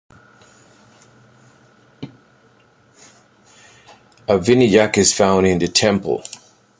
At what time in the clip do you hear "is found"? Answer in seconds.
4.97-5.45